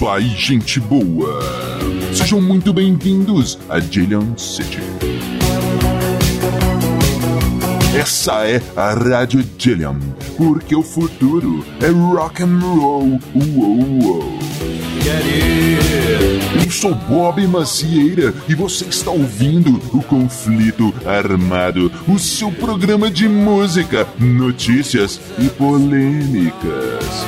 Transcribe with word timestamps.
isso 0.00 0.08
aí, 0.08 0.28
gente 0.28 0.80
boa! 0.80 1.42
Sejam 2.14 2.40
muito 2.40 2.72
bem-vindos 2.72 3.58
a 3.68 3.78
Jillian 3.78 4.34
City. 4.34 4.78
Essa 7.94 8.48
é 8.48 8.62
a 8.74 8.94
Rádio 8.94 9.44
Jillian, 9.58 9.98
porque 10.38 10.74
o 10.74 10.82
futuro 10.82 11.62
é 11.82 11.88
rock 11.88 12.42
and 12.42 12.58
roll. 12.60 13.20
Uou, 13.34 14.02
uou. 14.02 14.38
Eu 16.64 16.70
sou 16.70 16.94
Bob 16.94 17.46
Macieira 17.46 18.32
e 18.48 18.54
você 18.54 18.86
está 18.86 19.10
ouvindo 19.10 19.82
o 19.92 20.02
Conflito 20.02 20.94
Armado, 21.04 21.92
o 22.08 22.18
seu 22.18 22.50
programa 22.50 23.10
de 23.10 23.28
música, 23.28 24.08
notícias 24.18 25.20
e 25.38 25.50
polêmicas. 25.50 27.26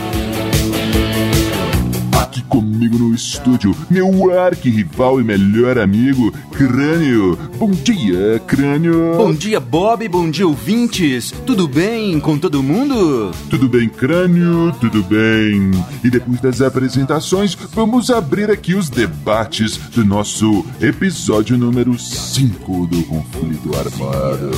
Aqui 2.32 2.42
comigo 2.44 2.98
no 2.98 3.14
estúdio, 3.14 3.76
meu 3.90 4.32
arqui-rival 4.32 5.20
e 5.20 5.22
melhor 5.22 5.78
amigo, 5.78 6.32
Crânio. 6.50 7.38
Bom 7.58 7.70
dia, 7.72 8.40
Crânio. 8.46 9.18
Bom 9.18 9.34
dia, 9.34 9.60
Bob. 9.60 10.08
Bom 10.08 10.30
dia, 10.30 10.48
ouvintes. 10.48 11.30
Tudo 11.44 11.68
bem 11.68 12.18
com 12.18 12.38
todo 12.38 12.62
mundo? 12.62 13.32
Tudo 13.50 13.68
bem, 13.68 13.86
Crânio? 13.86 14.74
Tudo 14.80 15.02
bem. 15.02 15.72
E 16.02 16.08
depois 16.08 16.40
das 16.40 16.62
apresentações, 16.62 17.54
vamos 17.74 18.10
abrir 18.10 18.50
aqui 18.50 18.74
os 18.74 18.88
debates 18.88 19.76
do 19.94 20.02
nosso 20.02 20.64
episódio 20.80 21.58
número 21.58 21.98
5 21.98 22.86
do 22.86 23.02
Conflito 23.02 23.76
Armado. 23.76 24.50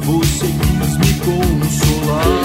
Você 0.00 0.46
me 0.98 1.14
consolar. 1.20 2.42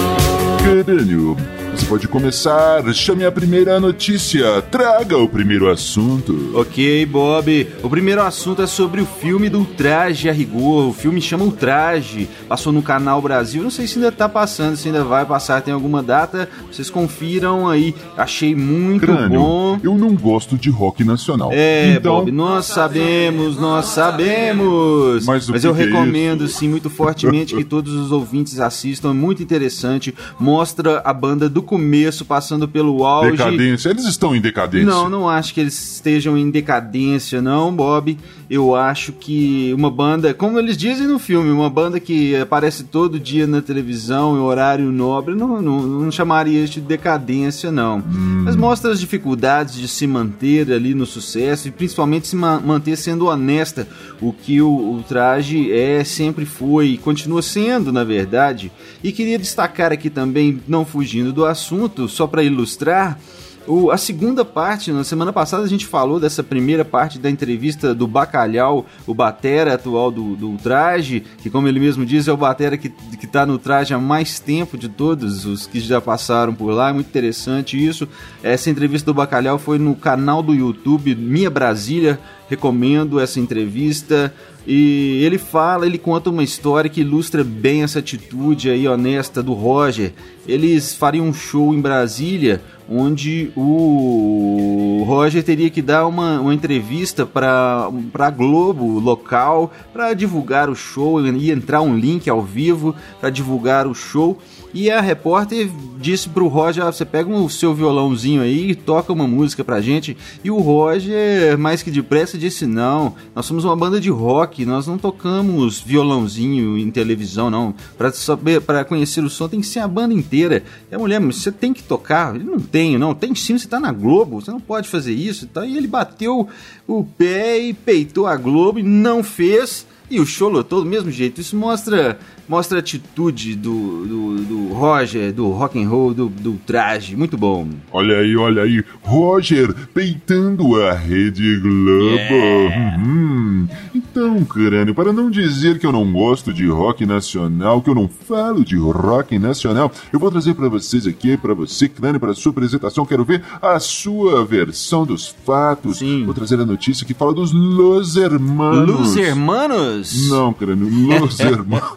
Crânio, 0.62 1.36
você 1.78 1.86
pode 1.86 2.08
começar. 2.08 2.82
Chame 2.92 3.24
a 3.24 3.30
primeira 3.30 3.78
notícia. 3.78 4.60
Traga 4.62 5.16
o 5.16 5.28
primeiro 5.28 5.70
assunto. 5.70 6.52
Ok, 6.54 7.06
Bob. 7.06 7.68
O 7.82 7.88
primeiro 7.88 8.20
assunto 8.20 8.62
é 8.62 8.66
sobre 8.66 9.00
o 9.00 9.06
filme 9.06 9.48
do 9.48 9.64
Traje 9.64 10.28
a 10.28 10.32
Rigor. 10.32 10.88
O 10.88 10.92
filme 10.92 11.20
chama 11.20 11.44
O 11.44 11.52
Traje. 11.52 12.28
Passou 12.48 12.72
no 12.72 12.82
Canal 12.82 13.22
Brasil. 13.22 13.62
Não 13.62 13.70
sei 13.70 13.86
se 13.86 13.96
ainda 13.96 14.10
tá 14.10 14.28
passando, 14.28 14.76
se 14.76 14.88
ainda 14.88 15.04
vai 15.04 15.24
passar, 15.24 15.62
tem 15.62 15.72
alguma 15.72 16.02
data. 16.02 16.48
Vocês 16.70 16.90
confiram 16.90 17.68
aí. 17.68 17.94
Achei 18.16 18.54
muito 18.54 19.06
Crânio, 19.06 19.40
bom. 19.40 19.78
eu 19.82 19.94
não 19.94 20.14
gosto 20.14 20.56
de 20.56 20.70
rock 20.70 21.04
nacional. 21.04 21.50
É, 21.52 21.94
então, 21.94 22.16
Bob, 22.16 22.32
nós 22.32 22.66
sabemos, 22.66 23.56
nós 23.58 23.86
sabemos. 23.86 25.24
Mas 25.26 25.48
que 25.48 25.66
eu 25.66 25.74
é 25.74 25.84
recomendo, 25.84 26.44
isso? 26.44 26.58
sim, 26.58 26.68
muito 26.68 26.90
fortemente 26.90 27.54
que 27.54 27.62
todos 27.64 27.92
os 27.92 28.10
ouvintes 28.10 28.58
assistam. 28.58 29.10
É 29.10 29.14
muito 29.14 29.42
interessante. 29.42 30.14
Mostra 30.40 31.00
a 31.04 31.12
banda 31.12 31.48
do 31.48 31.67
começo, 31.68 32.24
passando 32.24 32.66
pelo 32.66 33.04
auge. 33.04 33.32
Decadência. 33.32 33.90
Eles 33.90 34.04
estão 34.04 34.34
em 34.34 34.40
decadência. 34.40 34.86
Não, 34.86 35.08
não 35.08 35.28
acho 35.28 35.54
que 35.54 35.60
eles 35.60 35.94
estejam 35.94 36.36
em 36.36 36.50
decadência, 36.50 37.40
não, 37.40 37.72
Bob. 37.72 38.18
Eu 38.50 38.74
acho 38.74 39.12
que 39.12 39.72
uma 39.76 39.90
banda, 39.90 40.32
como 40.32 40.58
eles 40.58 40.76
dizem 40.76 41.06
no 41.06 41.18
filme, 41.18 41.50
uma 41.50 41.68
banda 41.68 42.00
que 42.00 42.34
aparece 42.36 42.84
todo 42.84 43.20
dia 43.20 43.46
na 43.46 43.60
televisão 43.60 44.36
em 44.36 44.40
horário 44.40 44.90
nobre, 44.90 45.34
não, 45.34 45.60
não, 45.60 45.82
não 45.82 46.10
chamaria 46.10 46.64
isso 46.64 46.74
de 46.74 46.80
decadência, 46.80 47.70
não. 47.70 48.02
Mas 48.44 48.56
mostra 48.56 48.90
as 48.90 48.98
dificuldades 48.98 49.74
de 49.74 49.86
se 49.86 50.06
manter 50.06 50.72
ali 50.72 50.94
no 50.94 51.04
sucesso 51.04 51.68
e 51.68 51.70
principalmente 51.70 52.26
se 52.26 52.36
ma- 52.36 52.58
manter 52.58 52.96
sendo 52.96 53.26
honesta, 53.26 53.86
o 54.20 54.32
que 54.32 54.62
o, 54.62 54.68
o 54.68 55.04
traje 55.06 55.70
é, 55.70 56.02
sempre 56.02 56.46
foi 56.46 56.88
e 56.88 56.98
continua 56.98 57.42
sendo, 57.42 57.92
na 57.92 58.02
verdade. 58.02 58.72
E 59.04 59.12
queria 59.12 59.38
destacar 59.38 59.92
aqui 59.92 60.08
também, 60.08 60.58
não 60.66 60.86
fugindo 60.86 61.32
do 61.34 61.44
assunto, 61.48 62.08
só 62.08 62.26
para 62.26 62.42
ilustrar. 62.42 63.18
O- 63.68 63.90
a 63.90 63.98
segunda 63.98 64.46
parte, 64.46 64.90
na 64.90 65.04
semana 65.04 65.30
passada 65.30 65.62
a 65.62 65.68
gente 65.68 65.84
falou 65.84 66.18
dessa 66.18 66.42
primeira 66.42 66.86
parte 66.86 67.18
da 67.18 67.30
entrevista 67.30 67.94
do 67.94 68.06
Bacalhau, 68.06 68.86
o 69.06 69.12
batera 69.12 69.74
atual 69.74 70.10
do, 70.10 70.34
do 70.34 70.56
traje, 70.56 71.22
que 71.42 71.50
como 71.50 71.68
ele 71.68 71.78
mesmo 71.78 72.06
diz, 72.06 72.26
é 72.26 72.32
o 72.32 72.36
batera 72.36 72.78
que, 72.78 72.88
que 72.88 73.26
tá 73.26 73.44
no 73.44 73.58
traje 73.58 73.92
há 73.92 73.98
mais 73.98 74.40
tempo 74.40 74.78
de 74.78 74.88
todos 74.88 75.44
os 75.44 75.66
que 75.66 75.80
já 75.80 76.00
passaram 76.00 76.54
por 76.54 76.70
lá, 76.70 76.88
é 76.88 76.92
muito 76.94 77.08
interessante 77.08 77.76
isso. 77.76 78.08
Essa 78.42 78.70
entrevista 78.70 79.04
do 79.04 79.14
Bacalhau 79.14 79.58
foi 79.58 79.78
no 79.78 79.94
canal 79.94 80.42
do 80.42 80.54
YouTube 80.54 81.14
Minha 81.14 81.50
Brasília, 81.50 82.18
recomendo 82.48 83.20
essa 83.20 83.38
entrevista. 83.38 84.32
E 84.70 85.22
ele 85.24 85.38
fala, 85.38 85.86
ele 85.86 85.96
conta 85.96 86.28
uma 86.28 86.42
história 86.42 86.90
que 86.90 87.00
ilustra 87.00 87.42
bem 87.42 87.82
essa 87.82 88.00
atitude 88.00 88.68
aí 88.70 88.86
honesta 88.86 89.42
do 89.42 89.54
Roger. 89.54 90.12
Eles 90.46 90.94
fariam 90.94 91.26
um 91.26 91.32
show 91.32 91.74
em 91.74 91.80
Brasília 91.80 92.60
onde 92.90 93.50
o 93.56 95.04
Roger 95.06 95.42
teria 95.42 95.70
que 95.70 95.82
dar 95.82 96.06
uma, 96.06 96.40
uma 96.40 96.54
entrevista 96.54 97.26
para 97.26 97.90
a 98.18 98.30
Globo 98.30 98.98
local 98.98 99.72
para 99.92 100.14
divulgar 100.14 100.70
o 100.70 100.74
show, 100.74 101.24
ia 101.24 101.52
entrar 101.52 101.82
um 101.82 101.96
link 101.96 102.28
ao 102.28 102.42
vivo 102.42 102.94
para 103.20 103.30
divulgar 103.30 103.86
o 103.86 103.94
show. 103.94 104.38
E 104.72 104.90
a 104.90 105.00
repórter 105.00 105.70
disse 105.98 106.28
pro 106.28 106.46
Roger: 106.46 106.84
ah, 106.84 106.92
você 106.92 107.04
pega 107.04 107.30
o 107.30 107.48
seu 107.48 107.74
violãozinho 107.74 108.42
aí 108.42 108.70
e 108.70 108.74
toca 108.74 109.12
uma 109.12 109.26
música 109.26 109.64
pra 109.64 109.80
gente. 109.80 110.16
E 110.44 110.50
o 110.50 110.58
Roger, 110.58 111.56
mais 111.58 111.82
que 111.82 111.90
depressa, 111.90 112.36
disse: 112.36 112.66
não, 112.66 113.14
nós 113.34 113.46
somos 113.46 113.64
uma 113.64 113.74
banda 113.74 114.00
de 114.00 114.10
rock, 114.10 114.64
nós 114.66 114.86
não 114.86 114.98
tocamos 114.98 115.80
violãozinho 115.80 116.76
em 116.76 116.90
televisão, 116.90 117.50
não. 117.50 117.74
Pra 117.96 118.12
saber, 118.12 118.60
para 118.60 118.84
conhecer 118.84 119.24
o 119.24 119.30
som 119.30 119.48
tem 119.48 119.60
que 119.60 119.66
ser 119.66 119.80
a 119.80 119.88
banda 119.88 120.12
inteira. 120.12 120.62
E 120.90 120.94
a 120.94 120.98
mulher, 120.98 121.20
você 121.20 121.50
tem 121.50 121.72
que 121.72 121.82
tocar? 121.82 122.34
Ele 122.34 122.44
não 122.44 122.60
tem, 122.60 122.77
não. 122.98 123.14
Tem 123.14 123.34
sim, 123.34 123.58
você 123.58 123.66
tá 123.66 123.80
na 123.80 123.90
Globo, 123.92 124.40
você 124.40 124.50
não 124.50 124.60
pode 124.60 124.88
fazer 124.88 125.12
isso. 125.12 125.46
Então, 125.50 125.64
e 125.64 125.76
ele 125.76 125.86
bateu 125.86 126.48
o 126.86 127.04
pé 127.04 127.58
e 127.58 127.72
peitou 127.74 128.26
a 128.26 128.36
Globo 128.36 128.78
e 128.78 128.82
não 128.82 129.22
fez. 129.22 129.86
E 130.10 130.20
o 130.20 130.26
show 130.26 130.48
lotou 130.48 130.82
do 130.82 130.88
mesmo 130.88 131.10
jeito. 131.10 131.40
Isso 131.40 131.54
mostra, 131.54 132.18
mostra 132.48 132.78
a 132.78 132.80
atitude 132.80 133.54
do, 133.54 134.06
do, 134.06 134.36
do 134.38 134.68
Roger, 134.68 135.32
do 135.32 135.50
rock 135.50 135.82
and 135.82 135.86
roll, 135.86 136.14
do, 136.14 136.28
do 136.30 136.54
traje. 136.66 137.14
Muito 137.14 137.36
bom. 137.36 137.68
Olha 137.92 138.18
aí, 138.18 138.34
olha 138.34 138.62
aí. 138.62 138.82
Roger 139.02 139.74
peitando 139.92 140.80
a 140.80 140.94
Rede 140.94 141.58
Globo. 141.58 142.14
Yeah. 142.14 142.98
Uhum. 142.98 143.68
Então, 144.18 144.44
crânio, 144.44 144.96
para 144.96 145.12
não 145.12 145.30
dizer 145.30 145.78
que 145.78 145.86
eu 145.86 145.92
não 145.92 146.12
gosto 146.12 146.52
de 146.52 146.66
rock 146.66 147.06
nacional, 147.06 147.80
que 147.80 147.88
eu 147.88 147.94
não 147.94 148.08
falo 148.08 148.64
de 148.64 148.76
rock 148.76 149.38
nacional, 149.38 149.92
eu 150.12 150.18
vou 150.18 150.28
trazer 150.28 150.54
para 150.54 150.68
vocês 150.68 151.06
aqui, 151.06 151.36
para 151.36 151.54
você, 151.54 151.88
crânio, 151.88 152.18
para 152.18 152.34
sua 152.34 152.50
apresentação. 152.50 153.06
Quero 153.06 153.24
ver 153.24 153.44
a 153.62 153.78
sua 153.78 154.44
versão 154.44 155.06
dos 155.06 155.28
fatos. 155.46 155.98
Sim. 155.98 156.24
Vou 156.24 156.34
trazer 156.34 156.58
a 156.58 156.66
notícia 156.66 157.06
que 157.06 157.14
fala 157.14 157.32
dos 157.32 157.52
Los 157.52 158.16
Hermanos. 158.16 158.88
Luz 158.88 159.16
Hermanos? 159.16 160.28
Não, 160.28 160.52
crânio, 160.52 160.88
Los 161.20 161.38
Hermanos. 161.38 161.94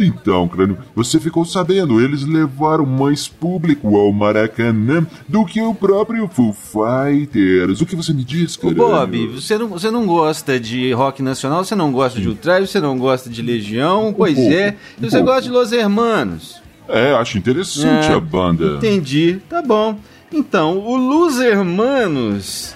Então, 0.00 0.46
crânio, 0.48 0.78
você 0.94 1.18
ficou 1.18 1.44
sabendo, 1.44 2.00
eles 2.00 2.24
levaram 2.24 2.86
mais 2.86 3.26
público 3.28 3.96
ao 3.96 4.12
Maracanã 4.12 5.06
do 5.28 5.44
que 5.44 5.60
o 5.60 5.74
próprio 5.74 6.28
Foo 6.28 6.52
Fighters. 6.52 7.80
O 7.80 7.86
que 7.86 7.96
você 7.96 8.12
me 8.12 8.22
diz, 8.24 8.56
Ô, 8.56 8.60
crânio? 8.60 8.76
Bob, 8.76 9.26
você 9.28 9.58
não, 9.58 9.68
você 9.68 9.90
não 9.90 10.06
gosta 10.06 10.58
de 10.60 10.92
rock 10.92 11.22
nacional, 11.22 11.64
você 11.64 11.74
não 11.74 11.90
gosta 11.92 12.20
de 12.20 12.28
Ultraje, 12.28 12.66
você 12.66 12.80
não 12.80 12.96
gosta 12.98 13.28
de 13.28 13.42
Legião, 13.42 14.14
pois 14.16 14.34
pouco, 14.36 14.52
é. 14.52 14.70
um 15.00 15.06
E 15.06 15.10
você 15.10 15.16
pouco. 15.18 15.24
gosta 15.32 15.42
de 15.42 15.50
Los 15.50 15.72
Hermanos. 15.72 16.62
É, 16.88 17.12
acho 17.14 17.36
interessante 17.36 18.10
Ah, 18.10 18.16
a 18.16 18.20
banda. 18.20 18.76
Entendi, 18.76 19.40
tá 19.48 19.60
bom. 19.60 19.98
Então, 20.32 20.78
o 20.78 20.96
Los 20.96 21.38
Hermanos. 21.40 22.74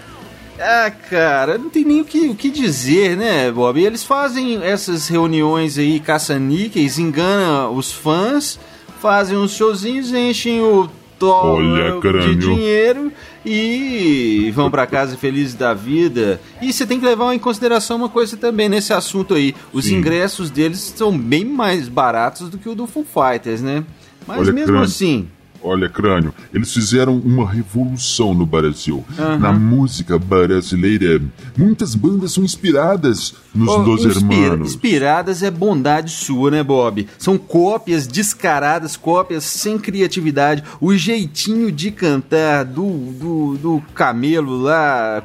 Ah, 0.59 0.93
cara, 1.11 1.59
não 1.59 1.71
tem 1.71 1.85
nem 1.85 2.01
o 2.01 2.05
que, 2.05 2.29
o 2.29 2.35
que 2.35 2.51
dizer, 2.51 3.17
né, 3.17 3.51
Bob? 3.51 3.83
Eles 3.83 4.05
fazem 4.05 4.63
essas 4.63 5.09
reuniões 5.09 5.79
aí, 5.79 5.99
caça-níqueis, 5.99 6.99
enganam 6.99 7.75
os 7.75 7.91
fãs, 7.91 8.59
fazem 9.01 9.37
uns 9.37 9.53
showzinhos, 9.53 10.13
enchem 10.13 10.61
o 10.61 10.89
tolo 11.19 12.01
de 12.21 12.35
dinheiro 12.35 13.13
e 13.47 14.53
vão 14.55 14.71
pra 14.71 14.87
casa 14.87 15.17
felizes 15.17 15.55
da 15.55 15.73
vida. 15.73 16.41
E 16.61 16.73
você 16.73 16.85
tem 16.85 16.99
que 16.99 17.07
levar 17.07 17.33
em 17.33 17.39
consideração 17.39 17.97
uma 17.97 18.09
coisa 18.09 18.37
também 18.37 18.69
nesse 18.69 18.93
assunto 18.93 19.35
aí: 19.35 19.55
os 19.73 19.87
Sim. 19.87 19.97
ingressos 19.97 20.51
deles 20.51 20.93
são 20.97 21.17
bem 21.17 21.45
mais 21.45 21.89
baratos 21.89 22.49
do 22.49 22.59
que 22.59 22.69
o 22.69 22.75
do 22.75 22.87
Foo 22.87 23.05
Fighters, 23.05 23.63
né? 23.63 23.85
Mas 24.27 24.41
Olha, 24.41 24.53
mesmo 24.53 24.79
assim. 24.79 25.29
Olha, 25.65 25.89
crânio, 25.89 26.35
eles 26.53 26.73
fizeram 26.73 27.17
uma 27.19 27.49
revolução 27.49 28.35
no 28.35 28.45
Brasil, 28.45 29.05
Aham. 29.19 29.39
na 29.39 29.53
música 29.53 30.19
brasileira. 30.19 31.23
Muitas 31.57 31.95
bandas 31.95 32.33
são 32.33 32.43
inspiradas 32.45 33.35
nos 33.55 33.69
Oh, 33.69 33.77
Los 33.79 34.05
inspira- 34.05 34.35
Hermanos. 34.45 34.69
Inspiradas 34.71 35.43
é 35.43 35.51
bondade 35.51 36.11
sua, 36.11 36.51
né, 36.51 36.63
Bob? 36.63 37.07
São 37.19 37.39
cópias 37.39 38.07
descaradas, 38.07 38.97
cópias 38.97 39.45
sem 39.45 39.79
criatividade. 39.79 40.65
O 40.81 40.95
jeitinho 40.97 41.71
de 41.71 41.91
cantar 41.91 42.65
do, 42.65 42.89
do, 43.13 43.57
do 43.59 43.83
camelo 43.95 44.57
lá, 44.63 45.23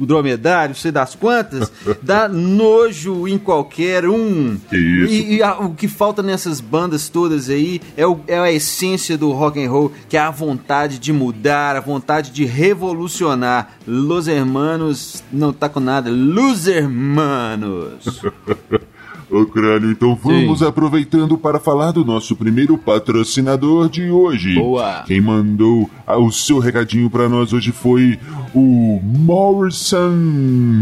o 0.00 0.04
dromedário, 0.04 0.74
sei 0.74 0.90
das 0.92 1.14
quantas, 1.14 1.72
dá 2.02 2.28
nojo 2.28 3.26
em 3.28 3.38
qualquer 3.38 4.06
um. 4.08 4.58
Que 4.68 4.76
isso. 4.76 5.12
E, 5.14 5.34
e 5.36 5.42
a- 5.42 5.58
o 5.60 5.74
que 5.74 5.88
falta 5.88 6.22
nessas 6.22 6.60
bandas 6.60 7.08
todas 7.08 7.48
aí 7.48 7.80
é, 7.96 8.06
o- 8.06 8.20
é 8.26 8.38
a 8.38 8.52
essência 8.52 9.16
do 9.16 9.30
rock 9.32 9.64
and 9.64 9.70
roll. 9.70 9.77
Roll, 9.78 9.92
que 10.08 10.16
é 10.16 10.20
a 10.20 10.30
vontade 10.30 10.98
de 10.98 11.12
mudar, 11.12 11.76
a 11.76 11.80
vontade 11.80 12.30
de 12.30 12.44
revolucionar. 12.44 13.72
Los 13.86 14.26
hermanos 14.28 15.22
não 15.32 15.52
tá 15.52 15.68
com 15.68 15.80
nada, 15.80 16.10
los 16.10 16.66
hermanos. 16.66 18.22
Ô 19.30 19.44
crânio, 19.44 19.90
então 19.90 20.14
vamos 20.14 20.60
Sim. 20.60 20.66
aproveitando 20.66 21.36
para 21.36 21.60
falar 21.60 21.92
do 21.92 22.02
nosso 22.02 22.34
primeiro 22.34 22.78
patrocinador 22.78 23.90
de 23.90 24.10
hoje. 24.10 24.54
Boa! 24.54 25.04
Quem 25.06 25.20
mandou 25.20 25.88
o 26.06 26.30
seu 26.30 26.58
recadinho 26.58 27.10
para 27.10 27.28
nós 27.28 27.52
hoje 27.52 27.70
foi 27.70 28.18
o 28.54 28.98
Morrison 29.02 30.16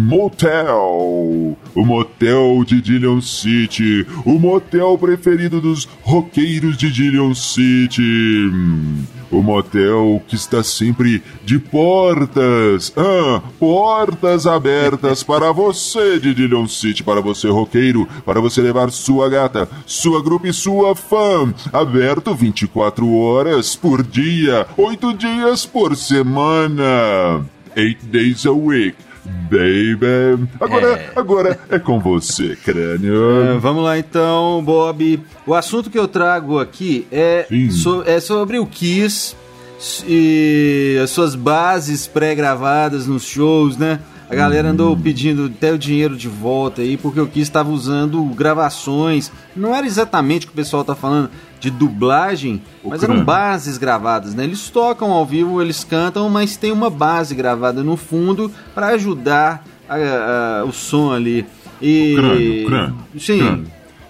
Motel, 0.09 1.57
o 1.75 1.85
motel 1.85 2.63
de 2.65 2.81
Dillion 2.81 3.21
City, 3.21 4.07
o 4.25 4.39
motel 4.39 4.97
preferido 4.97 5.61
dos 5.61 5.89
roqueiros 6.03 6.77
de 6.77 6.91
Dillion 6.91 7.35
City. 7.35 8.49
O 9.31 9.43
motel 9.43 10.23
que 10.27 10.37
está 10.37 10.63
sempre 10.63 11.23
de 11.45 11.59
portas, 11.59 12.93
ah, 12.97 13.43
portas 13.59 14.47
abertas 14.47 15.23
para 15.25 15.53
você 15.53 16.19
de 16.19 16.35
City, 16.69 17.03
para 17.03 17.21
você 17.21 17.49
roqueiro, 17.49 18.09
para 18.25 18.41
você 18.41 18.61
levar 18.61 18.91
sua 18.91 19.29
gata, 19.29 19.69
sua 19.85 20.23
grupo 20.23 20.47
e 20.47 20.53
sua 20.53 20.95
fã. 20.95 21.53
Aberto 21.73 22.35
24 22.35 23.13
horas 23.15 23.75
por 23.75 24.03
dia, 24.03 24.67
8 24.77 25.15
dias 25.15 25.67
por 25.67 25.97
semana. 25.97 27.45
8 27.77 28.07
days 28.07 28.47
a 28.47 28.53
week 28.53 29.06
baby. 29.51 30.49
Agora 30.61 30.93
é, 30.93 31.11
agora 31.17 31.61
é 31.69 31.79
com 31.79 31.99
você, 31.99 32.57
crânio. 32.57 33.17
É, 33.57 33.59
vamos 33.59 33.85
lá 33.85 33.99
então, 33.99 34.63
Bob. 34.65 35.21
O 35.47 35.55
assunto 35.55 35.91
que 35.91 35.99
eu 35.99 36.09
trago 36.09 36.59
aqui 36.59 37.07
é, 37.11 37.47
so, 37.71 38.03
é 38.07 38.21
sobre 38.21 38.59
o 38.59 38.67
Kiss 38.67 39.37
e 40.07 40.99
as 41.03 41.11
suas 41.11 41.35
bases 41.35 42.07
pré-gravadas 42.07 43.07
nos 43.07 43.25
shows, 43.25 43.77
né? 43.77 44.01
A 44.29 44.35
galera 44.35 44.71
andou 44.71 44.97
pedindo 44.97 45.47
até 45.47 45.73
o 45.73 45.79
dinheiro 45.79 46.17
de 46.17 46.29
volta 46.29 46.83
aí, 46.83 46.97
porque 46.97 47.21
o 47.21 47.27
Kiss 47.29 47.43
estava 47.43 47.71
usando 47.71 48.21
gravações. 48.25 49.31
Não 49.55 49.75
era 49.75 49.87
exatamente 49.87 50.47
o 50.47 50.49
que 50.49 50.53
o 50.53 50.57
pessoal 50.57 50.83
tá 50.83 50.97
falando 50.97 51.31
de 51.61 51.71
dublagem, 51.71 52.61
o 52.83 52.91
mas 52.91 53.03
eram 53.03 53.25
bases 53.25 53.79
gravadas, 53.79 54.35
né? 54.35 54.45
Eles 54.45 54.69
tocam 54.69 55.13
ao 55.13 55.25
vivo, 55.25 55.63
eles 55.63 55.85
cantam, 55.85 56.29
mas 56.29 56.57
tem 56.57 56.73
uma 56.73 56.91
base 56.91 57.35
gravada 57.35 57.83
no 57.83 57.97
fundo 57.97 58.51
para 58.75 58.89
ajudar 58.89 59.65
a, 59.89 59.97
a, 60.61 60.65
o 60.65 60.73
som 60.73 61.13
ali. 61.13 61.47
E... 61.81 62.15
O 62.15 62.17
crânio, 62.17 62.67
crânio. 62.67 62.97
Sim. 63.19 63.39
Crânio. 63.39 63.67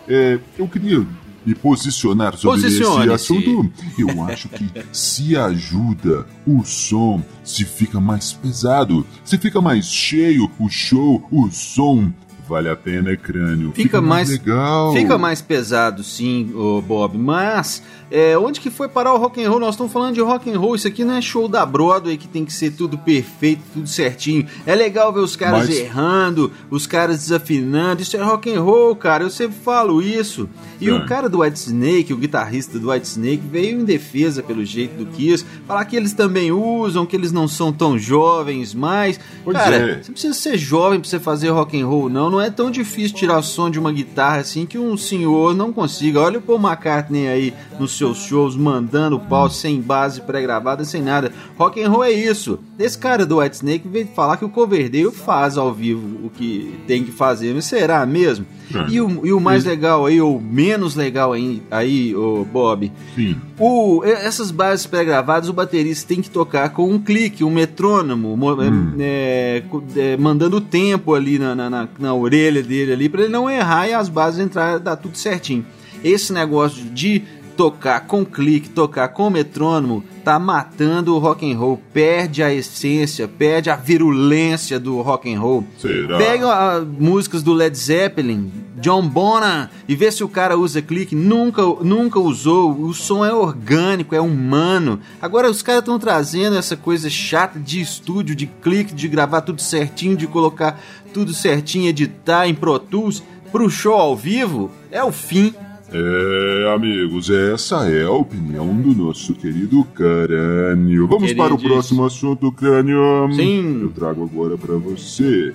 É, 0.09 0.39
eu 0.59 0.69
queria 0.69 1.07
me 1.47 1.55
posicionar 1.55 2.37
sobre 2.37 2.67
esse 2.67 2.83
assunto. 2.83 3.71
Eu 3.97 4.23
acho 4.25 4.49
que 4.49 4.69
se 4.93 5.37
ajuda 5.37 6.27
o 6.47 6.65
som, 6.65 7.23
se 7.45 7.65
fica 7.65 8.01
mais 8.01 8.33
pesado, 8.33 9.07
se 9.25 9.39
fica 9.39 9.61
mais 9.61 9.87
cheio 9.87 10.51
o 10.59 10.69
show, 10.69 11.27
o 11.31 11.49
som 11.51 12.13
Vale 12.49 12.69
a 12.69 12.77
pena, 12.77 13.17
crânio. 13.17 13.73
Fica, 13.73 13.83
fica 13.83 14.01
mais, 14.01 14.29
mais, 14.29 14.41
legal. 14.41 14.93
Fica 14.93 15.19
mais 15.19 15.43
pesado, 15.43 16.05
sim, 16.05 16.53
Bob. 16.87 17.19
Mas 17.19 17.83
é, 18.09 18.39
onde 18.39 18.61
que 18.61 18.71
foi 18.71 18.89
parar 18.89 19.15
o 19.15 19.19
rock 19.19 19.43
and 19.43 19.51
roll? 19.51 19.59
Nós 19.59 19.75
estamos 19.75 19.93
falando 19.93 20.15
de 20.15 20.21
rock 20.21 20.49
and 20.49 20.59
roll. 20.59 20.77
Isso 20.77 20.87
aqui 20.87 21.05
não 21.05 21.15
é 21.15 21.21
show 21.21 21.49
da 21.49 21.67
Broadway 21.67 22.17
que 22.17 22.29
tem 22.29 22.45
que 22.45 22.53
ser 22.53 22.71
tudo 22.71 22.97
perfeito, 22.97 23.63
tudo 23.75 23.89
certinho. 23.89 24.47
É 24.65 24.77
legal 24.77 25.13
ver 25.13 25.21
os 25.21 25.35
caras 25.35 25.67
Mas... 25.67 25.77
errando, 25.77 26.53
os 26.71 26.87
caras 26.87 27.19
desafinando. 27.19 28.03
Isso 28.03 28.17
é 28.17 28.23
rock 28.23 28.53
and 28.53 28.63
roll, 28.63 28.95
cara. 28.95 29.25
Eu 29.25 29.31
sempre 29.31 29.57
falo 29.59 30.01
isso. 30.01 30.49
E 30.81 30.89
é. 30.89 30.93
o 30.93 31.05
cara 31.05 31.29
do 31.29 31.41
White 31.41 31.59
Snake, 31.59 32.13
o 32.13 32.17
guitarrista 32.17 32.79
do 32.79 32.91
White 32.91 33.07
Snake, 33.07 33.43
veio 33.51 33.81
em 33.81 33.85
defesa 33.85 34.43
pelo 34.43 34.65
jeito 34.65 35.03
do 35.03 35.07
Kiss, 35.07 35.45
falar 35.67 35.85
que 35.87 35.97
eles 35.97 36.13
também 36.13 36.53
usam, 36.53 37.07
que 37.07 37.17
eles 37.17 37.33
não 37.33 37.49
são 37.49 37.73
tão 37.73 37.99
jovens 37.99 38.75
mais. 38.75 39.19
Pois 39.43 39.57
cara, 39.57 39.77
é. 39.77 40.03
você 40.03 40.13
precisa 40.13 40.35
ser 40.35 40.57
jovem 40.57 41.01
pra 41.01 41.09
você 41.09 41.19
fazer 41.19 41.49
rock 41.49 41.81
and 41.81 41.87
roll, 41.87 42.09
não. 42.09 42.31
Não 42.31 42.36
é 42.41 42.51
tão 42.51 42.71
difícil 42.71 43.17
tirar 43.17 43.39
o 43.39 43.43
som 43.43 43.71
de 43.71 43.79
uma 43.79 43.93
guitarra 43.93 44.39
assim 44.39 44.67
que 44.67 44.79
um 44.79 44.97
senhor 44.97 45.55
não 45.55 45.73
consiga. 45.73 46.21
Olha 46.21 46.39
o 46.39 46.43
Paul 46.43 46.59
McCartney 46.59 47.29
aí 47.29 47.55
nos 47.79 47.97
seus 47.97 48.19
shows, 48.19 48.57
mandando 48.57 49.19
pau 49.19 49.49
sem 49.51 49.81
base 49.81 50.21
pré-gravada, 50.21 50.85
sem 50.85 51.03
nada. 51.03 51.33
Rock 51.59 51.83
and 51.83 51.91
roll 51.91 52.05
é 52.05 52.13
isso. 52.13 52.59
Esse 52.79 52.99
cara 52.99 53.25
do 53.25 53.39
White 53.39 53.57
Snake 53.57 53.89
veio 53.89 54.07
falar 54.09 54.37
que 54.37 54.45
o 54.45 54.51
Coverdale 54.51 55.11
faz 55.11 55.57
ao 55.57 55.73
vivo 55.73 56.27
o 56.27 56.31
que 56.31 56.79
tem 56.87 57.05
que 57.05 57.11
fazer. 57.11 57.55
Mas 57.55 57.65
será 57.65 58.05
mesmo? 58.05 58.45
É. 58.75 58.91
E, 58.91 59.01
o, 59.01 59.27
e 59.27 59.33
o 59.33 59.41
mais 59.41 59.65
legal 59.65 60.05
aí, 60.05 60.21
ou 60.21 60.41
menos 60.41 60.95
legal 60.95 61.33
aí, 61.33 61.63
aí 61.71 62.15
o 62.15 62.45
Bob, 62.45 62.93
Sim. 63.15 63.37
O, 63.59 64.03
essas 64.05 64.51
bases 64.51 64.87
pré-gravadas, 64.87 65.49
o 65.49 65.53
baterista 65.53 66.07
tem 66.07 66.21
que 66.21 66.29
tocar 66.29 66.71
com 66.71 66.91
um 66.91 66.99
clique, 66.99 67.43
um 67.43 67.51
metrônomo, 67.51 68.35
hum. 68.35 68.95
é, 68.99 69.63
é, 69.97 70.17
mandando 70.19 70.59
o 70.59 70.61
tempo 70.61 71.15
ali 71.15 71.39
na, 71.39 71.55
na, 71.55 71.89
na, 71.99 72.15
orelha 72.15 72.63
dele 72.63 72.93
ali, 72.93 73.09
para 73.09 73.23
ele 73.23 73.33
não 73.33 73.49
errar 73.49 73.89
e 73.89 73.95
as 73.95 74.11
bases 74.11 74.41
entrar, 74.41 74.79
dar 74.79 74.97
tudo 74.97 75.17
certinho. 75.17 75.65
Esse 76.05 76.33
negócio 76.33 76.85
de 76.85 77.23
tocar 77.57 78.01
com 78.07 78.25
clique, 78.25 78.69
tocar 78.69 79.09
com 79.09 79.31
metrônomo, 79.31 80.05
tá 80.23 80.39
matando 80.39 81.15
o 81.15 81.19
rock 81.19 81.51
and 81.51 81.57
roll, 81.57 81.81
perde 81.93 82.43
a 82.43 82.53
essência, 82.53 83.27
perde 83.27 83.71
a 83.71 83.77
virulência 83.77 84.79
do 84.79 85.01
rock 85.01 85.33
and 85.33 85.41
roll. 85.41 85.65
Será? 85.79 86.19
Pega 86.19 86.53
as 86.53 86.85
músicas 86.87 87.43
do 87.43 87.55
Led 87.55 87.77
Zeppelin, 87.77 88.53
John 88.79 89.09
Bonham 89.09 89.69
e 89.89 89.97
vê 89.97 90.13
se 90.13 90.23
o 90.23 90.29
cara 90.29 90.59
usa 90.59 90.83
clique, 90.83 91.17
nunca 91.17 91.63
nunca 91.83 92.21
usou, 92.21 92.73
o 92.73 92.93
som 92.93 93.25
é 93.25 93.33
orgânico, 93.33 94.15
é 94.15 94.21
humano. 94.21 95.01
Agora 95.21 95.51
os 95.51 95.63
caras 95.63 95.81
estão 95.81 95.99
trazendo 95.99 96.57
essa 96.57 96.77
coisa 96.77 97.09
chata 97.09 97.59
de 97.59 97.81
estúdio, 97.81 98.37
de 98.37 98.47
clique, 98.47 98.95
de 98.95 99.09
gravar 99.09 99.41
tudo 99.41 99.63
certinho, 99.63 100.17
de 100.17 100.27
colocar 100.27 100.79
tudo 101.15 101.33
certinho, 101.33 101.89
editar 101.89 102.47
em 102.47 102.55
Pro 102.55 102.79
Tools 102.79 103.23
pro 103.51 103.71
show 103.71 103.95
ao 103.95 104.15
vivo. 104.15 104.71
É 104.91 105.03
o 105.03 105.11
fim 105.11 105.55
é, 105.93 106.75
amigos, 106.75 107.31
essa 107.31 107.89
é 107.89 108.05
a 108.05 108.11
opinião 108.11 108.75
do 108.75 108.95
nosso 108.95 109.35
querido 109.35 109.85
Crânio. 109.95 111.07
Vamos 111.07 111.33
para 111.33 111.55
o 111.55 111.59
próximo 111.59 112.05
assunto, 112.05 112.51
Crânio. 112.53 113.29
Sim. 113.33 113.83
Eu 113.83 113.91
trago 113.91 114.25
agora 114.25 114.59
para 114.59 114.75
você 114.77 115.55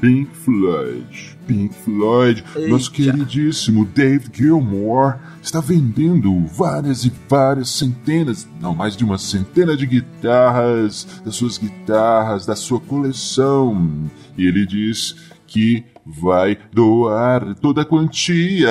Pink 0.00 0.34
Floyd. 0.34 1.36
Pink 1.46 1.74
Floyd, 1.84 2.42
Eita. 2.56 2.68
nosso 2.68 2.90
queridíssimo 2.90 3.84
David 3.84 4.30
Gilmour, 4.32 5.16
está 5.42 5.60
vendendo 5.60 6.46
várias 6.46 7.04
e 7.04 7.12
várias 7.28 7.68
centenas, 7.70 8.48
não 8.60 8.74
mais 8.74 8.96
de 8.96 9.04
uma 9.04 9.18
centena 9.18 9.76
de 9.76 9.84
guitarras, 9.84 11.06
das 11.24 11.34
suas 11.34 11.58
guitarras, 11.58 12.46
da 12.46 12.56
sua 12.56 12.80
coleção. 12.80 14.10
E 14.38 14.46
ele 14.46 14.64
diz 14.64 15.16
que 15.50 15.84
vai 16.06 16.56
doar 16.72 17.54
toda 17.56 17.82
a 17.82 17.84
quantia 17.84 18.70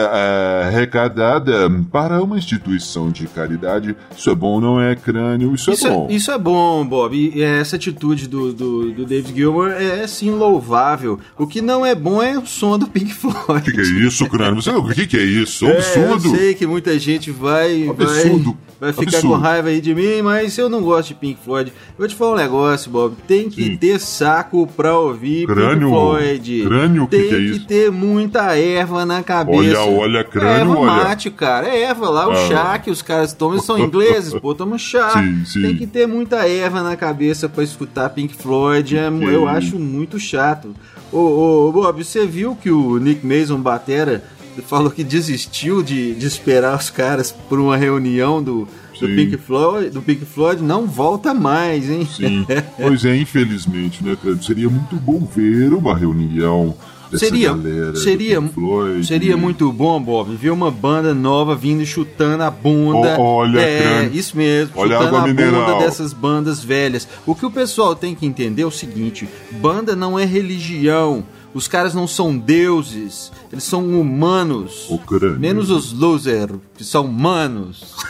arrecadada 0.65 1.69
para 1.91 2.23
uma 2.23 2.37
instituição 2.37 3.11
de 3.11 3.27
caridade. 3.27 3.95
Isso 4.15 4.29
é 4.29 4.35
bom, 4.35 4.59
não 4.61 4.81
é, 4.81 4.95
crânio? 4.95 5.53
Isso, 5.53 5.69
é 5.69 5.73
isso 5.73 5.87
é 5.87 5.89
bom. 5.89 6.07
É, 6.09 6.13
isso 6.13 6.31
é 6.31 6.37
bom, 6.37 6.85
Bob. 6.85 7.15
E 7.15 7.41
essa 7.43 7.75
atitude 7.75 8.27
do, 8.27 8.53
do, 8.53 8.91
do 8.91 9.05
David 9.05 9.35
Gilmour 9.35 9.71
é, 9.71 10.07
sim, 10.07 10.31
louvável. 10.31 11.19
O 11.37 11.45
que 11.45 11.61
não 11.61 11.85
é 11.85 11.93
bom 11.93 12.23
é 12.23 12.37
o 12.37 12.45
som 12.45 12.79
do 12.79 12.87
Pink 12.87 13.13
Floyd. 13.13 13.39
O 13.49 13.61
que, 13.61 13.71
que, 13.71 13.81
é 13.81 13.83
isso, 13.83 14.25
crânio? 14.27 14.61
Você, 14.61 14.71
o 14.71 14.83
que, 14.89 15.05
que 15.05 15.17
é 15.17 15.23
isso? 15.23 15.65
É, 15.65 15.77
absurdo. 15.77 16.29
Eu 16.29 16.35
sei 16.35 16.53
que 16.55 16.65
muita 16.65 16.97
gente 16.97 17.29
vai... 17.29 17.87
Absurdo. 17.89 18.51
Vai, 18.51 18.68
vai 18.79 18.93
ficar 18.93 19.17
absurdo. 19.17 19.27
com 19.27 19.33
raiva 19.35 19.69
aí 19.69 19.81
de 19.81 19.93
mim, 19.93 20.21
mas 20.21 20.57
eu 20.57 20.69
não 20.69 20.81
gosto 20.81 21.09
de 21.09 21.15
Pink 21.15 21.39
Floyd. 21.43 21.71
Eu 21.71 21.95
vou 21.97 22.07
te 22.07 22.15
falar 22.15 22.33
um 22.33 22.37
negócio, 22.37 22.89
Bob. 22.89 23.15
Tem 23.27 23.49
que 23.49 23.63
sim. 23.63 23.77
ter 23.77 23.99
saco 23.99 24.65
pra 24.67 24.97
ouvir 24.97 25.45
crânio, 25.45 25.89
Pink 25.89 25.91
Floyd. 25.91 26.63
Crânio, 26.63 27.07
Tem 27.07 27.21
que, 27.21 27.27
que, 27.27 27.35
é 27.35 27.39
isso? 27.39 27.65
ter 27.65 27.91
muita 27.91 28.57
erva 28.57 29.05
na 29.05 29.21
cabeça. 29.21 29.81
Olha, 29.81 29.99
olha, 30.01 30.23
crânio, 30.23 30.71
erva 30.71 30.79
olha. 30.79 31.03
mate, 31.03 31.29
cara. 31.29 31.67
É 31.67 31.81
erva 31.81 32.09
lá, 32.09 32.27
o 32.27 32.31
ah. 32.31 32.47
chá 32.47 32.79
que 32.79 32.89
os 32.89 33.01
caras 33.01 33.33
tomam, 33.33 33.55
eles 33.55 33.65
são 33.65 33.77
ingleses, 33.77 34.33
pô, 34.33 34.55
tomam 34.55 34.77
chá. 34.77 35.09
Sim, 35.19 35.45
sim. 35.45 35.61
Tem 35.61 35.75
que 35.75 35.87
ter 35.87 36.07
muita 36.07 36.47
erva 36.47 36.81
na 36.81 36.95
cabeça 36.95 37.49
para 37.49 37.63
escutar 37.63 38.09
Pink 38.09 38.35
Floyd. 38.35 38.97
É, 38.97 39.07
eu 39.07 39.47
acho 39.47 39.77
muito 39.77 40.19
chato. 40.19 40.73
Ô, 41.11 41.67
ô, 41.67 41.71
Bob, 41.71 42.03
você 42.03 42.25
viu 42.25 42.55
que 42.55 42.69
o 42.69 42.97
Nick 42.97 43.25
Mason 43.25 43.59
Batera 43.59 44.23
falou 44.61 44.91
que 44.91 45.03
desistiu 45.03 45.81
de, 45.81 46.13
de 46.15 46.25
esperar 46.25 46.77
os 46.77 46.89
caras 46.89 47.31
por 47.31 47.59
uma 47.59 47.77
reunião 47.77 48.41
do, 48.41 48.67
do 48.99 49.07
Pink 49.07 49.37
Floyd, 49.37 49.89
do 49.89 50.01
Pink 50.01 50.25
Floyd 50.25 50.61
não 50.61 50.85
volta 50.85 51.33
mais, 51.33 51.89
hein? 51.89 52.05
Sim. 52.05 52.45
pois 52.77 53.05
é, 53.05 53.15
infelizmente, 53.15 54.03
né, 54.03 54.17
cara? 54.21 54.41
Seria 54.41 54.69
muito 54.69 54.95
bom 54.95 55.25
ver 55.25 55.73
uma 55.73 55.95
reunião 55.95 56.75
seria 57.17 57.55
seria 57.95 58.41
Floyd, 58.41 59.05
seria 59.05 59.35
muito 59.35 59.71
bom 59.71 59.99
Bob 59.99 60.35
ver 60.35 60.51
uma 60.51 60.69
banda 60.69 61.13
nova 61.13 61.55
vindo 61.55 61.83
chutando 61.85 62.43
a 62.43 62.51
bunda 62.51 63.15
oh, 63.17 63.21
olha 63.21 63.59
é 63.59 64.09
isso 64.13 64.37
mesmo 64.37 64.73
olha 64.75 64.97
chutando 64.97 65.15
a, 65.15 65.23
a 65.23 65.27
bunda 65.27 65.79
dessas 65.79 66.13
bandas 66.13 66.63
velhas 66.63 67.07
o 67.25 67.33
que 67.33 67.45
o 67.45 67.51
pessoal 67.51 67.95
tem 67.95 68.13
que 68.13 68.25
entender 68.25 68.61
é 68.61 68.65
o 68.65 68.71
seguinte 68.71 69.27
banda 69.53 69.95
não 69.95 70.19
é 70.19 70.25
religião 70.25 71.23
Os 71.53 71.67
caras 71.67 71.93
não 71.93 72.07
são 72.07 72.37
deuses, 72.37 73.31
eles 73.51 73.63
são 73.63 73.99
humanos. 73.99 74.87
O 74.89 74.99
crânio. 74.99 75.39
Menos 75.39 75.69
os 75.71 75.91
loser, 75.91 76.49
que 76.75 76.83
são 76.83 77.05
humanos. 77.05 77.95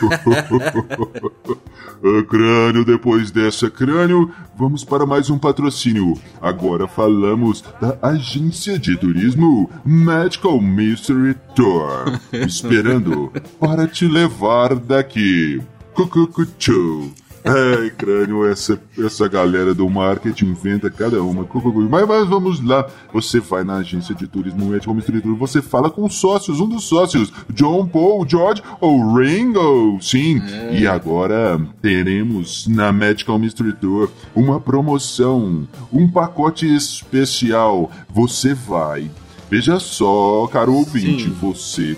Crânio, 2.28 2.82
depois 2.82 3.30
dessa 3.30 3.68
crânio, 3.68 4.30
vamos 4.56 4.84
para 4.84 5.04
mais 5.04 5.28
um 5.28 5.38
patrocínio. 5.38 6.14
Agora 6.40 6.88
falamos 6.88 7.62
da 7.78 7.98
agência 8.00 8.78
de 8.78 8.96
turismo 8.96 9.68
Magical 9.84 10.60
Mystery 10.62 11.36
Tour. 11.54 12.18
esperando 12.32 13.30
para 13.58 13.86
te 13.86 14.08
levar 14.08 14.74
daqui. 14.76 15.60
Cucucuchu. 15.92 17.12
Ai, 17.44 17.90
crânio, 17.90 18.46
essa, 18.46 18.78
essa 18.98 19.26
galera 19.26 19.74
do 19.74 19.88
marketing 19.88 20.46
inventa 20.46 20.90
cada 20.90 21.22
uma. 21.22 21.46
Mas, 21.88 22.06
mas 22.06 22.28
vamos 22.28 22.64
lá. 22.64 22.86
Você 23.12 23.40
vai 23.40 23.64
na 23.64 23.76
agência 23.76 24.14
de 24.14 24.26
turismo 24.26 24.66
Medical 24.66 24.94
Mystery 24.94 25.22
Tour, 25.22 25.36
você 25.36 25.62
fala 25.62 25.90
com 25.90 26.04
os 26.04 26.16
sócios, 26.16 26.60
um 26.60 26.68
dos 26.68 26.84
sócios, 26.84 27.32
John, 27.50 27.86
Paul, 27.86 28.26
George 28.28 28.62
ou 28.80 29.14
Ringo. 29.14 29.98
Sim, 30.02 30.42
é. 30.42 30.80
e 30.80 30.86
agora 30.86 31.60
teremos 31.80 32.66
na 32.66 32.92
Medical 32.92 33.38
Mystery 33.38 33.72
Tour 33.72 34.10
uma 34.34 34.60
promoção, 34.60 35.66
um 35.92 36.08
pacote 36.08 36.66
especial. 36.66 37.90
Você 38.10 38.52
vai. 38.52 39.10
Veja 39.50 39.80
só, 39.80 40.46
caro 40.46 40.74
ouvinte, 40.74 41.24
Sim. 41.24 41.36
você 41.40 41.96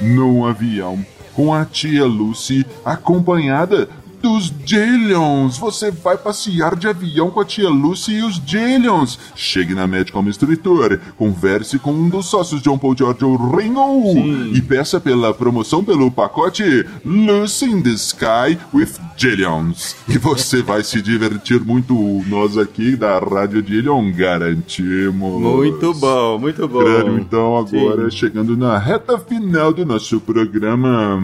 num 0.00 0.46
avião 0.46 1.04
com 1.34 1.52
a 1.52 1.64
tia 1.64 2.04
Lucy 2.04 2.64
acompanhada 2.84 3.88
dos 4.24 4.50
Jillions. 4.64 5.58
Você 5.58 5.90
vai 5.90 6.16
passear 6.16 6.76
de 6.76 6.88
avião 6.88 7.30
com 7.30 7.40
a 7.40 7.44
tia 7.44 7.68
Lucy 7.68 8.14
e 8.14 8.22
os 8.22 8.36
Jillions. 8.36 9.18
Chegue 9.36 9.74
na 9.74 9.86
Medical 9.86 10.22
Mystery 10.22 10.56
Tour, 10.56 10.98
converse 11.18 11.78
com 11.78 11.92
um 11.92 12.08
dos 12.08 12.24
sócios 12.24 12.62
John 12.62 12.78
Paul 12.78 12.96
George 12.96 13.22
Ringo 13.22 14.14
Sim. 14.14 14.52
e 14.54 14.62
peça 14.62 14.98
pela 14.98 15.34
promoção 15.34 15.84
pelo 15.84 16.10
pacote 16.10 16.86
Lucy 17.04 17.66
in 17.66 17.82
the 17.82 17.90
Sky 17.90 18.58
with 18.72 18.94
Jillions. 19.14 19.94
E 20.08 20.16
você 20.16 20.62
vai 20.62 20.82
se 20.82 21.02
divertir 21.02 21.60
muito. 21.60 21.94
Nós 22.26 22.56
aqui 22.56 22.96
da 22.96 23.18
Rádio 23.18 23.62
Jillion 23.62 24.10
garantimos. 24.10 25.42
Muito 25.42 25.92
bom, 25.92 26.38
muito 26.38 26.66
bom. 26.66 26.80
Claro, 26.80 27.18
então 27.18 27.58
agora 27.58 28.10
Sim. 28.10 28.16
chegando 28.16 28.56
na 28.56 28.78
reta 28.78 29.18
final 29.18 29.70
do 29.70 29.84
nosso 29.84 30.18
programa, 30.18 31.22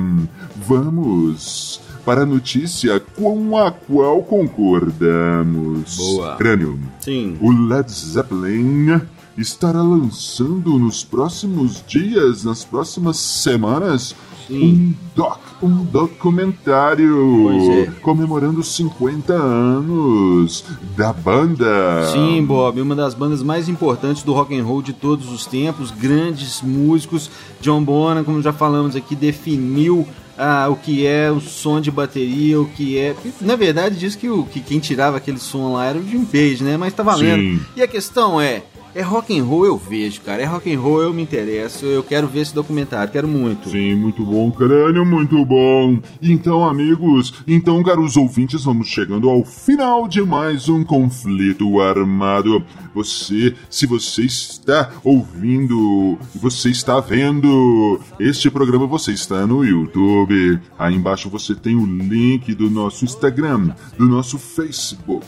vamos 0.66 1.80
para 2.04 2.22
a 2.22 2.26
notícia 2.26 3.00
com 3.00 3.56
a 3.56 3.70
qual 3.70 4.22
concordamos. 4.22 5.96
Boa. 5.96 6.36
Crânio. 6.36 6.78
Sim. 7.00 7.36
O 7.40 7.50
Led 7.50 7.90
Zeppelin 7.90 9.00
estará 9.36 9.82
lançando 9.82 10.78
nos 10.78 11.02
próximos 11.04 11.82
dias, 11.86 12.44
nas 12.44 12.64
próximas 12.64 13.16
semanas, 13.16 14.14
Sim. 14.46 14.62
um 14.62 14.94
doc, 15.14 15.38
um 15.62 15.84
documentário 15.84 17.48
é. 17.82 17.86
comemorando 18.02 18.62
50 18.62 19.32
anos 19.32 20.64
da 20.96 21.12
banda. 21.12 22.08
Sim, 22.12 22.44
Bob, 22.44 22.80
uma 22.80 22.94
das 22.94 23.14
bandas 23.14 23.42
mais 23.42 23.68
importantes 23.68 24.22
do 24.22 24.32
rock 24.32 24.58
and 24.58 24.64
roll 24.64 24.82
de 24.82 24.92
todos 24.92 25.30
os 25.32 25.46
tempos, 25.46 25.90
grandes 25.90 26.60
músicos. 26.62 27.30
John 27.60 27.82
Bonham, 27.82 28.24
como 28.24 28.42
já 28.42 28.52
falamos 28.52 28.96
aqui, 28.96 29.14
definiu 29.14 30.06
ah, 30.40 30.68
o 30.70 30.76
que 30.76 31.06
é 31.06 31.30
o 31.30 31.38
som 31.38 31.82
de 31.82 31.90
bateria, 31.90 32.58
o 32.58 32.66
que 32.66 32.96
é. 32.96 33.14
Na 33.42 33.56
verdade, 33.56 33.98
diz 33.98 34.16
que, 34.16 34.28
o, 34.30 34.44
que 34.44 34.60
quem 34.60 34.80
tirava 34.80 35.18
aquele 35.18 35.38
som 35.38 35.74
lá 35.74 35.84
era 35.86 35.98
o 35.98 36.02
Jim 36.02 36.24
Page, 36.24 36.64
né? 36.64 36.78
Mas 36.78 36.94
tá 36.94 37.02
valendo. 37.02 37.58
Sim. 37.58 37.66
E 37.76 37.82
a 37.82 37.86
questão 37.86 38.40
é. 38.40 38.62
É 38.92 39.02
rock 39.02 39.38
and 39.38 39.44
roll 39.44 39.64
eu 39.64 39.76
vejo, 39.76 40.20
cara. 40.22 40.42
É 40.42 40.44
rock 40.44 40.72
and 40.72 40.80
roll 40.80 41.02
eu 41.02 41.14
me 41.14 41.22
interesso. 41.22 41.86
Eu 41.86 42.02
quero 42.02 42.26
ver 42.26 42.40
esse 42.40 42.54
documentário, 42.54 43.12
quero 43.12 43.28
muito. 43.28 43.70
Sim, 43.70 43.94
muito 43.94 44.24
bom, 44.24 44.50
crânio, 44.50 45.06
muito 45.06 45.44
bom. 45.44 46.00
Então, 46.20 46.68
amigos, 46.68 47.34
então, 47.46 47.82
caros 47.84 48.16
ouvintes, 48.16 48.64
vamos 48.64 48.88
chegando 48.88 49.30
ao 49.30 49.44
final 49.44 50.08
de 50.08 50.22
mais 50.22 50.68
um 50.68 50.82
conflito 50.82 51.80
armado. 51.80 52.64
Você, 52.92 53.54
se 53.68 53.86
você 53.86 54.22
está 54.22 54.90
ouvindo, 55.04 56.18
você 56.34 56.70
está 56.70 56.98
vendo 56.98 58.00
este 58.18 58.50
programa, 58.50 58.88
você 58.88 59.12
está 59.12 59.46
no 59.46 59.64
YouTube. 59.64 60.58
Aí 60.76 60.96
embaixo 60.96 61.30
você 61.30 61.54
tem 61.54 61.76
o 61.76 61.86
link 61.86 62.52
do 62.56 62.68
nosso 62.68 63.04
Instagram, 63.04 63.70
do 63.96 64.06
nosso 64.06 64.36
Facebook 64.36 65.24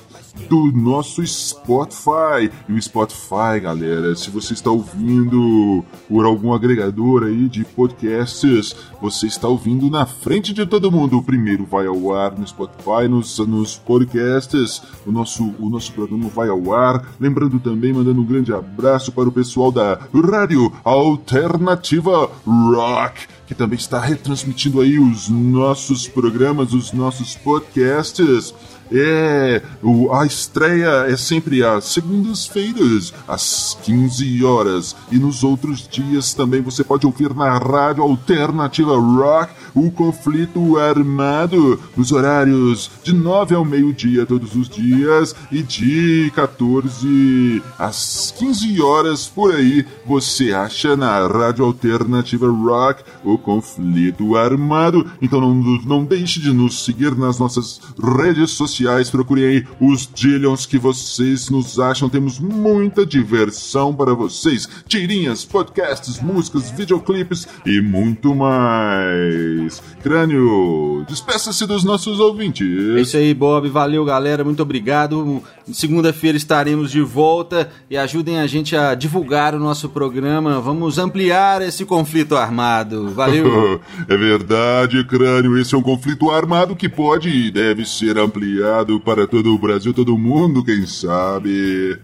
do 0.49 0.73
nosso 0.73 1.25
Spotify. 1.27 2.51
E 2.69 2.73
o 2.73 2.83
Spotify, 2.83 3.52
galera, 3.59 4.15
se 4.15 4.31
você 4.31 4.53
está 4.53 4.71
ouvindo 4.71 5.85
por 6.09 6.25
algum 6.25 6.53
agregador 6.53 7.25
aí 7.25 7.49
de 7.49 7.65
podcasts, 7.65 8.75
você 9.01 9.27
está 9.27 9.49
ouvindo 9.49 9.91
na 9.91 10.07
frente 10.07 10.53
de 10.53 10.67
todo 10.67 10.91
mundo. 10.91 11.19
O 11.19 11.23
primeiro 11.23 11.65
vai 11.65 11.87
ao 11.87 12.15
ar 12.15 12.39
no 12.39 12.47
Spotify, 12.47 13.09
nos, 13.09 13.39
nos 13.39 13.77
podcasts. 13.77 14.83
O 15.07 15.13
nosso, 15.13 15.55
o 15.59 15.69
nosso 15.69 15.93
programa 15.93 16.29
vai 16.29 16.49
ao 16.49 16.75
ar. 16.75 17.15
Lembrando 17.21 17.59
também, 17.59 17.93
mandando 17.93 18.21
um 18.21 18.27
grande 18.27 18.53
abraço 18.53 19.13
para 19.13 19.29
o 19.29 19.33
pessoal 19.33 19.73
da 19.73 19.99
Rádio 20.13 20.73
Alternativa 20.85 22.31
Rock 22.47 23.27
que 23.53 23.55
também 23.55 23.77
está 23.77 24.01
retransmitindo 24.01 24.81
aí 24.81 24.99
os 24.99 25.29
nossos 25.29 26.09
programas, 26.09 26.73
os 26.73 26.91
nossos 26.93 27.37
podcasts. 27.37 28.55
É, 28.91 29.63
o, 29.83 30.13
a 30.13 30.27
estreia 30.27 31.07
é 31.09 31.17
sempre 31.17 31.63
às 31.65 31.85
segundas-feiras, 31.87 33.13
às 33.27 33.77
15 33.83 34.45
horas. 34.45 34.97
E 35.11 35.19
nos 35.19 35.45
outros 35.45 35.87
dias 35.87 36.35
também 36.35 36.61
você 36.61 36.83
pode 36.83 37.07
ouvir 37.07 37.35
na 37.35 37.59
Rádio 37.59 38.03
Alternativa 38.03 38.97
Rock 38.99 39.53
o 39.75 39.91
conflito 39.91 40.79
armado 40.79 41.81
nos 41.97 42.13
horários 42.13 42.91
de 43.03 43.15
9 43.15 43.55
ao 43.55 43.65
meio-dia 43.65 44.27
todos 44.27 44.55
os 44.55 44.69
dias 44.69 45.35
e 45.51 45.63
de 45.63 46.31
14 46.35 47.63
às 47.79 48.35
15 48.37 48.83
horas 48.83 49.27
por 49.27 49.55
aí 49.55 49.87
você 50.05 50.53
acha 50.53 50.97
na 50.97 51.27
Rádio 51.27 51.65
Alternativa 51.65 52.47
Rock 52.51 53.03
o 53.25 53.39
conflito 53.39 54.37
armado. 54.37 55.11
Então 55.21 55.41
não, 55.41 55.55
não 55.55 56.05
deixe 56.05 56.41
de 56.41 56.53
nos 56.53 56.85
seguir 56.85 57.17
nas 57.17 57.39
nossas 57.39 57.81
redes 57.99 58.51
sociais, 58.51 58.72
procure 59.11 59.45
aí 59.45 59.67
os 59.81 60.09
Dillions 60.13 60.67
que 60.67 60.79
vocês 60.79 61.51
nos 61.51 61.79
acham. 61.79 62.09
Temos 62.09 62.39
muita 62.39 63.05
diversão 63.05 63.95
para 63.95 64.15
vocês, 64.15 64.69
tirinhas, 64.87 65.45
podcasts, 65.45 66.21
músicas, 66.21 66.71
videoclipes 66.71 67.47
e 67.67 67.81
muito 67.81 68.35
mais. 68.35 69.83
Crânio, 70.03 71.05
despeça-se 71.09 71.67
dos 71.67 71.85
nossos 71.85 72.19
ouvintes. 72.19 72.97
É 72.97 73.01
isso 73.01 73.17
aí, 73.17 73.35
Bob. 73.35 73.69
Valeu, 73.69 74.05
galera. 74.05 74.45
Muito 74.45 74.63
obrigado. 74.63 75.43
Segunda-feira 75.73 76.37
estaremos 76.37 76.91
de 76.91 77.01
volta 77.01 77.71
e 77.91 77.97
ajudem 77.97 78.39
a 78.39 78.47
gente 78.47 78.77
a 78.77 78.95
divulgar 78.95 79.55
o 79.55 79.59
nosso 79.59 79.89
programa. 79.89 80.61
Vamos 80.61 80.99
ampliar 80.99 81.63
esse 81.63 81.85
conflito 81.85 82.37
armado. 82.37 83.11
Valeu. 83.11 83.81
é 84.09 84.17
verdade, 84.17 85.05
Crânio. 85.05 85.59
Esse 85.59 85.75
é 85.75 85.79
um 85.79 85.83
conflito 85.83 86.31
armado 86.31 86.75
que 86.75 86.89
pode 86.89 87.29
e 87.29 87.51
deve 87.51 87.85
ser 87.85 88.19
ampliado 88.19 88.62
para 89.01 89.27
todo 89.27 89.55
o 89.55 89.59
Brasil, 89.59 89.93
todo 89.93 90.19
mundo, 90.19 90.65
quem 90.65 90.87
sabe. 90.87 91.99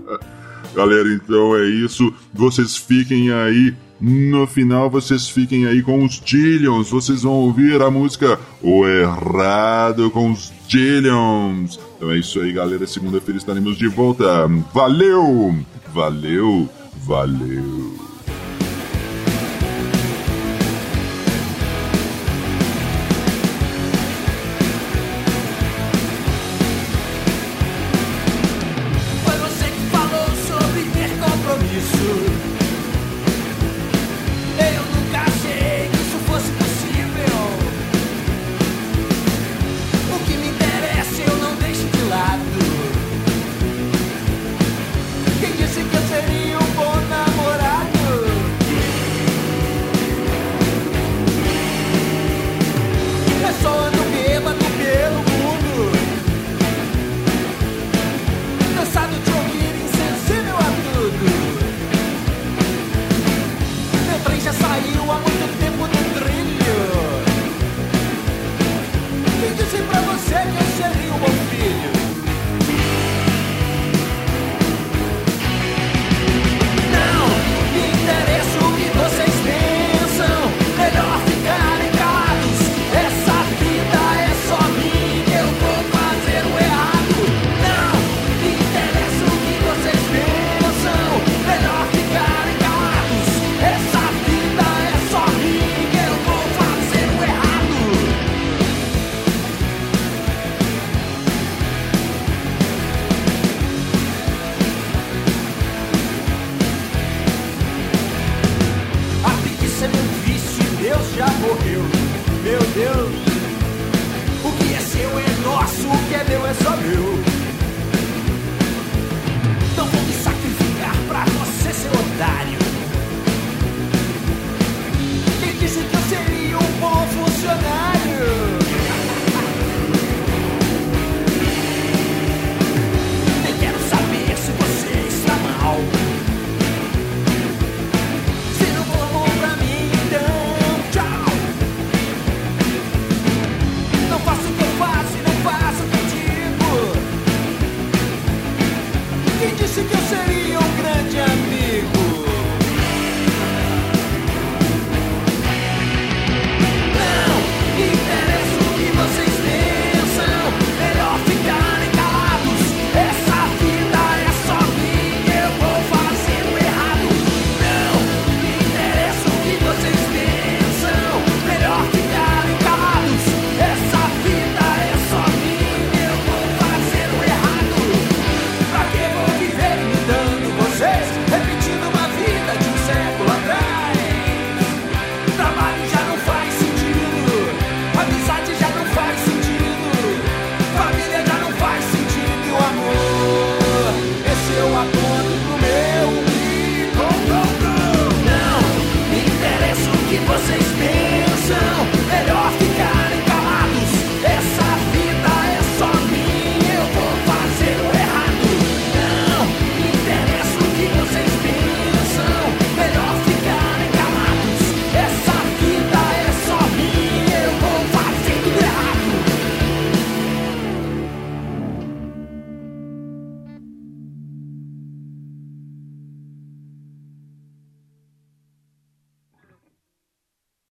Galera, 0.74 1.12
então 1.12 1.56
é 1.56 1.66
isso. 1.66 2.12
Vocês 2.32 2.76
fiquem 2.76 3.32
aí 3.32 3.74
no 4.00 4.46
final 4.46 4.88
vocês 4.88 5.28
fiquem 5.28 5.66
aí 5.66 5.82
com 5.82 6.02
os 6.02 6.18
Dillions, 6.18 6.88
vocês 6.90 7.22
vão 7.22 7.34
ouvir 7.34 7.82
a 7.82 7.90
música 7.90 8.40
O 8.62 8.86
Errado 8.86 10.10
com 10.10 10.32
os 10.32 10.50
Dillions. 10.66 11.78
Então 11.96 12.10
é 12.10 12.18
isso 12.18 12.40
aí, 12.40 12.50
galera. 12.50 12.86
Segunda-feira 12.86 13.36
estaremos 13.36 13.76
de 13.76 13.88
volta. 13.88 14.48
Valeu! 14.72 15.54
Valeu! 15.92 16.66
Valeu! 17.04 18.09